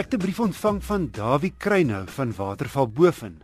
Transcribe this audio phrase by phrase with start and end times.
[0.00, 3.42] Ek het 'n brief ontvang van Dawie Kreynou van Waterval Boven.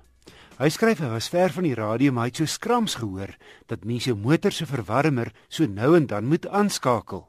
[0.59, 3.37] Hy skryf hy was ver van die radio maar hy het so skrams gehoor
[3.67, 7.29] dat mense motor se verwarmer so nou en dan moet aanskakel.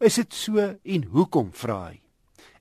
[0.00, 2.00] Is dit so en hoekom vra hy?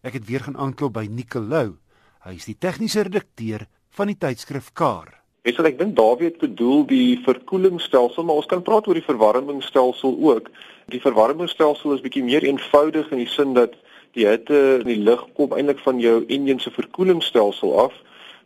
[0.01, 1.75] Ek het weer gaan aanklop by Nicolou.
[2.23, 5.11] Hy is die tegniese redakteur van die tydskrif Kar.
[5.43, 10.17] Sê ek dink Dawie het bedoel die verkoelingsstelsel, maar ons kan praat oor die verwarmingsstelsel
[10.23, 10.47] ook.
[10.87, 13.75] Die verwarmingsstelsel is bietjie meer eenvoudig in die sin dat
[14.17, 17.95] die hitte in die lug kom eintlik van jou enjin se verkoelingsstelsel af.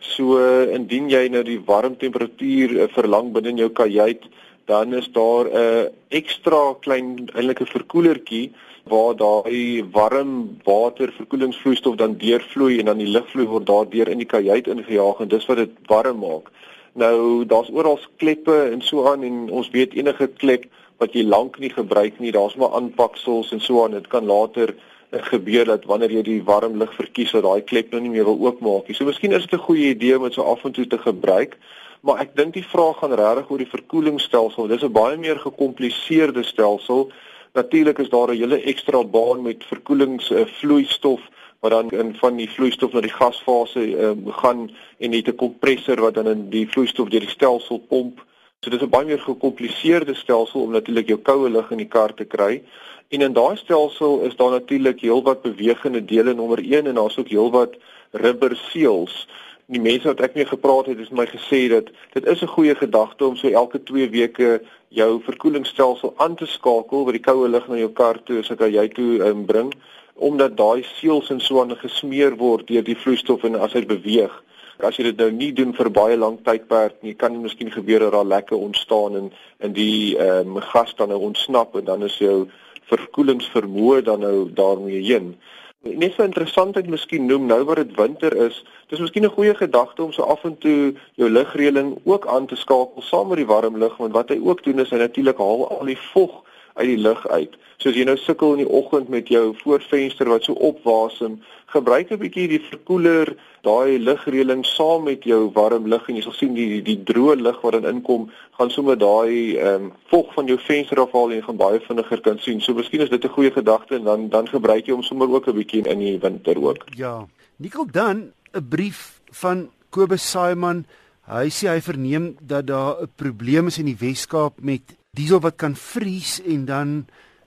[0.02, 0.40] So
[0.74, 4.26] indien jy nou die warm temperatuur eh, verlang binne jou kajuit,
[4.70, 8.52] dan is daar 'n ekstra klein eintlike verkoelertjie
[8.84, 14.32] waar daai warm water verkoelingsvloeistof dan deurvloei en dan die lugvloei word daardeur in die
[14.34, 16.52] kajuit ingejaag en dis wat dit warm maak.
[16.94, 20.66] Nou daar's oral kleppe en so aan en ons weet enige klep
[20.98, 23.92] wat jy lank nie gebruik nie, daar's maar aanpaksels en so aan.
[23.98, 24.76] Dit kan later
[25.12, 28.40] gebeur dat wanneer jy die warm lug verkies dat daai klep nou nie meer wil
[28.40, 28.96] oopmaak nie.
[28.96, 31.58] So miskien is dit 'n goeie idee om dit so af en toe te gebruik.
[32.02, 34.68] Maar ek dink die vraag gaan regtig oor die verkoelingsstelsel.
[34.68, 37.12] Dis 'n baie meer gekompliseerde stelsel.
[37.54, 42.50] Natuurlik is daar 'n hele ekstra baan met verkoelingsvloeistof uh, wat dan in van die
[42.50, 47.10] vloeistof na die gasfase uh, gaan en het 'n kompressor wat dan in die vloeistof
[47.10, 48.26] deur die stelsel pomp.
[48.66, 52.12] So dis 'n baie meer gekompliseerde stelsel om natuurlik jou koue lug in die kar
[52.14, 52.62] te kry.
[53.10, 57.32] En in daai stelsel is daar natuurlik heelwat bewegende dele nommer 1 en daar's ook
[57.34, 57.74] heelwat
[58.12, 59.28] rubber seals.
[59.66, 62.76] Die mense wat ek mee gepraat het, het my gesê dat dit is 'n goeie
[62.76, 67.68] gedagte om so elke 2 weke jou verkoelingsstelsel aan te skakel wat die koue lug
[67.68, 69.74] na jou kar toe as jy toe um, bring
[70.14, 74.44] omdat daai seals en so aan gesmeer word deur die vloeistof en as hy beweeg.
[74.84, 78.00] As jy dit nou nie doen vir baie lank tydperk nie, kan dit miskien gebeur
[78.00, 82.04] dat daar lekke ontstaan en in die ehm um, gas dan nou ontsnap en dan
[82.04, 82.48] is jou
[82.92, 85.36] verkoelingsvermoë dan nou daarmee heen.
[85.82, 89.56] Net so interessant ek miskien noem nou wat dit winter is, dis miskien 'n goeie
[89.56, 93.50] gedagte om so af en toe jou lugreëling ook aan te skakel saam met die
[93.54, 96.88] warm lug want wat hy ook doen is hy natuurlik haal al die vog uit
[96.88, 97.58] die lug uit.
[97.82, 101.40] So as jy nou sukkel in die oggend met jou voorvenster wat so opwasem,
[101.74, 103.34] gebruik 'n bietjie die verkoeler,
[103.66, 107.42] daai lugreëling saam met jou warm lug en jy sal sien die die, die droë
[107.42, 111.38] lug wat dan inkom, gaan sommer daai ehm um, vog van jou venster afhaal en
[111.40, 112.62] jy gaan baie vinniger kan sien.
[112.62, 115.48] So miskien is dit 'n goeie gedagte en dan dan gebruik jy hom sommer ook
[115.48, 116.86] 'n bietjie in die winter ook.
[116.96, 117.28] Ja.
[117.58, 120.86] Nikkel dan 'n brief van Kobus Saiman.
[121.26, 125.58] Hy sê hy verneem dat daar 'n probleem is in die Wes-Kaap met diesel wat
[125.60, 126.92] kan vries en dan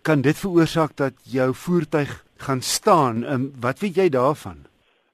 [0.05, 3.25] kan dit veroorsaak dat jou voertuig gaan staan.
[3.25, 4.67] Um, wat weet jy daarvan?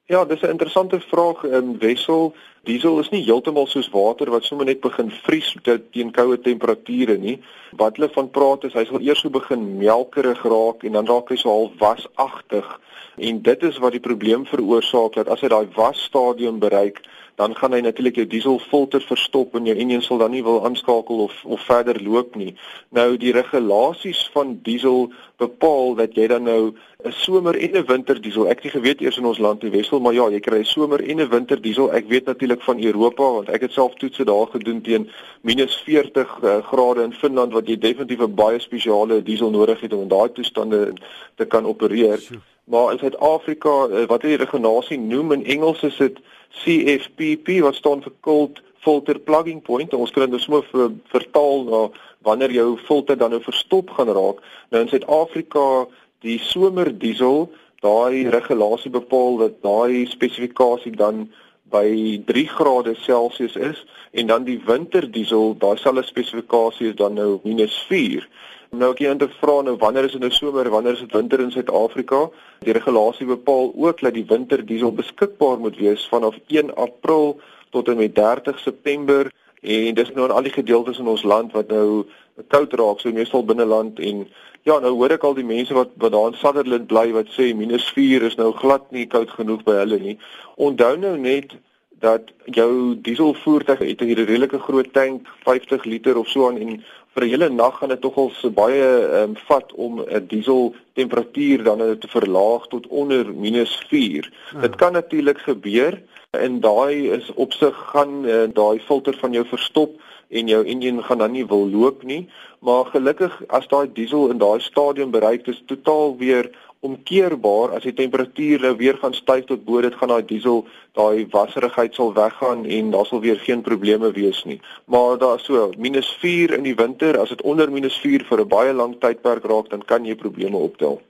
[0.05, 1.43] Ja, dis 'n interessante vraag.
[1.43, 5.55] Ehm um, wissel diesel is nie heeltemal soos water wat sommer net begin vries
[5.91, 7.39] teen koue temperature nie.
[7.71, 11.29] Wat hulle van praat is hy sal eers so begin melkerig raak en dan raak
[11.29, 12.79] hy so half wasagtig.
[13.15, 17.01] En dit is wat die probleem veroorsaak dat as hy daai wasstadium bereik,
[17.41, 21.23] dan gaan hy natuurlik jou dieselfilter verstop en jou enjin sal dan nie wil aanskakel
[21.25, 22.51] of of verder loop nie.
[22.93, 25.07] Nou die regulasies van diesel
[25.41, 26.73] bepaal dat jy dan nou
[27.05, 28.45] 'n somer en 'n winter diesel.
[28.45, 30.65] Ek het nie geweet eers in ons land in Wesel, maar ja, jy kry 'n
[30.65, 31.91] somer en 'n winter diesel.
[31.93, 35.09] Ek weet natuurlik van Europa want ek het self toetse daar gedoen teen
[35.41, 40.01] -40 uh, grade in Finland wat jy definitief 'n baie spesiale diesel nodig het om
[40.01, 40.93] in daai toestande
[41.35, 42.19] te kan opereer.
[42.63, 46.19] Maar in Suid-Afrika, uh, wat die regulasie noem in Engels is dit
[46.61, 49.93] CFPP wat staan vir cold filter plugging point.
[49.93, 51.81] Ons kan dit sommer ver, vertaal na
[52.25, 54.41] wanneer jou filter dan nou verstop gaan raak.
[54.69, 55.87] Nou in Suid-Afrika
[56.21, 57.49] die somer diesel,
[57.81, 61.25] daai regulasie bepaal dat daai spesifikasie dan
[61.71, 67.13] by 3 grade Celsius is en dan die winter diesel, daai selfde spesifikasie is dan
[67.13, 68.27] nou -4.
[68.71, 71.51] Nou ek het gevra nou wanneer is dit nou somer, wanneer is dit winter in
[71.51, 72.29] Suid-Afrika?
[72.63, 77.87] Die regulasie bepaal ook dat die winter diesel beskikbaar moet wees vanaf 1 April tot
[77.87, 81.69] en met 30 September en dis nou in al die gedeeltes in ons land wat
[81.69, 82.05] nou
[82.47, 84.27] koud raak, so meestal binne land en
[84.63, 87.51] ja, nou hoor ek al die mense wat wat daar in Sutherland bly wat sê
[87.53, 90.17] -4 is nou glad nie koud genoeg by hulle nie.
[90.57, 91.55] Onthou nou net
[92.01, 96.83] dat jou dieselvoertuig het 'n redelike groot tank, 50 liter of so aan en
[97.13, 100.75] vir 'n hele nag gaan dit togals so baie ehm um, vat om 'n diesel
[100.93, 104.31] temperatuur dan te verlaag tot onder -4.
[104.53, 104.59] Ja.
[104.61, 106.01] Dit kan natuurlik gebeur
[106.39, 109.97] en daai is op sig gaan uh, daai filter van jou verstop
[110.29, 112.29] en jou enjin gaan dan nie wil loop nie
[112.59, 116.47] maar gelukkig as daai diesel in daai stadium bereik is totaal weer
[116.79, 120.63] omkeerbaar as die temperatuur nou weer gaan styg tot bo dit gaan daai diesel
[120.95, 125.67] daai wasserigheid sal weggaan en daar sal weer geen probleme wees nie maar daar so
[125.75, 129.83] -4 in die winter as dit onder -4 vir 'n baie lang tydperk raak dan
[129.85, 131.01] kan jy probleme optel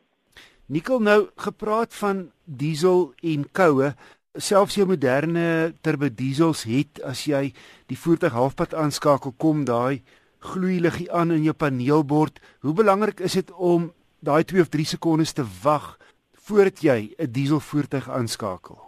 [0.65, 3.93] Nikkel nou gepraat van diesel en koue.
[4.39, 7.49] Selfs jou moderne turbo diesels het as jy
[7.91, 10.05] die voertuig halfpad aanskakel kom daai
[10.53, 12.39] gloeiliggie aan in jou paneelbord.
[12.63, 13.89] Hoe belangrik is dit om
[14.23, 15.97] daai 2 of 3 sekondes te wag
[16.47, 18.79] voordat jy 'n dieselvoertuig aanskakel?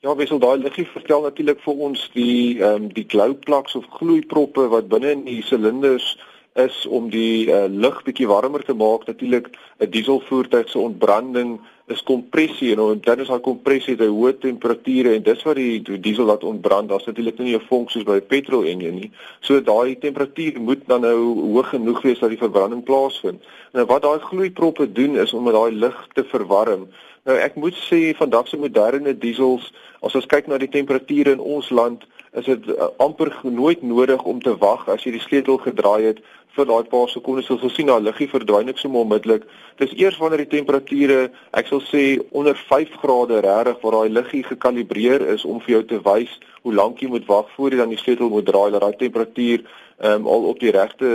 [0.00, 3.84] Ja, wissel daai liggie vertel natuurlik vir ons die ehm um, die glow plugs of
[3.98, 6.16] gloeiproppe wat binne in die silinders
[6.58, 9.06] is om die uh, lug bietjie warmer te maak.
[9.06, 15.14] Natuurlik 'n dieselvoertuig se ontbranding is kompressie en dan is daai kompressie by hoë temperature
[15.14, 16.88] en dis wat die, die diesel laat ontbrand.
[16.88, 19.10] Daar's natuurlik nie 'n vonk soos by 'n petrol enjin nie.
[19.40, 21.18] So daai temperatuur moet dan nou
[21.54, 23.42] hoog genoeg wees dat die verbranding plaasvind.
[23.72, 26.88] Nou wat daai gloeiproppe doen is om daai lug te verwarm.
[27.28, 29.66] Nou ek moet sê vandag se moderne diesels,
[30.00, 34.22] as ons kyk na die temperature in ons land, is dit uh, amper nooit nodig
[34.30, 36.22] om te wag as jy die sleutel gedraai het
[36.56, 39.44] vir daai paar sekondes ons sien daai liggie verdwyn ek sommer onmiddellik.
[39.80, 41.18] Dis eers wanneer die temperature,
[41.60, 45.82] ek sal sê onder 5 grade regtig waar daai liggie gekalibreer is om vir jou
[45.92, 46.32] te wys
[46.64, 49.66] hoe lank jy moet wag voor jy dan die sleutel moet draai dat daai temperatuur
[50.00, 51.12] um, al op die regte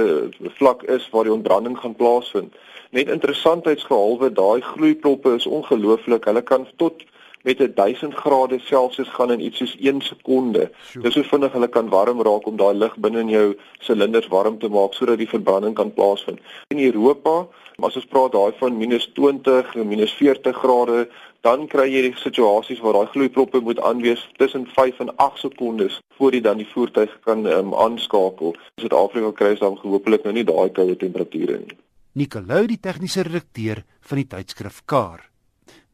[0.62, 2.54] vlak is waar die ontbranding gaan plaasvind.
[2.94, 6.28] Net interessantheidsgehalwe, daai gloeiproppe is ongelooflik.
[6.30, 7.01] Hulle kan tot
[7.42, 10.72] met 'n 1000 grade Celsius gaan in iets soos 1 sekonde.
[11.01, 14.60] Dis hoe vinnig hulle kan warm raak om daai lug binne in jou silinders warm
[14.60, 16.40] te maak sodat die verbranding kan plaasvind.
[16.68, 17.48] In Europa,
[17.81, 21.07] as ons praat daai van -20 en -40 grade,
[21.42, 26.01] dan kry jy die situasies waar daai gloeiproppe moet aanwees tussen 5 en 8 sekondes
[26.18, 28.56] voor jy dan die voertuig kan um, aanskakel.
[28.75, 31.82] Suid-Afrika kry dan hopelik nou nie daai koue temperature nie.
[32.13, 35.33] Nicolou die tegniese redakteur van die tydskrif Car.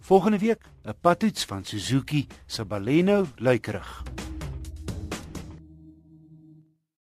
[0.00, 4.02] Volgende week 'n patoets van Suzuki se Baleno luikerig.